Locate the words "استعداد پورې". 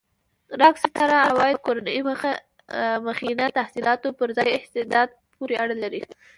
4.57-5.55